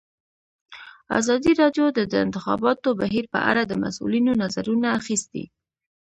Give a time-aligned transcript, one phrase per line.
[1.19, 5.43] ازادي راډیو د د انتخاباتو بهیر په اړه د مسؤلینو نظرونه اخیستي.